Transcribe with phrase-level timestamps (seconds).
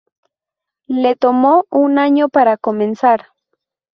[0.87, 3.27] Le tomó un año para comenzar.